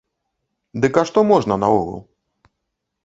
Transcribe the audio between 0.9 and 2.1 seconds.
а што можна наогул?